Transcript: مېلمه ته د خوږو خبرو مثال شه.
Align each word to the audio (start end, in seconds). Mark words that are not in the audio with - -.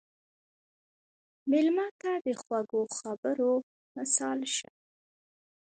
مېلمه 1.51 1.87
ته 1.99 2.11
د 2.25 2.27
خوږو 2.41 2.81
خبرو 2.97 3.51
مثال 3.97 4.39
شه. 4.55 4.69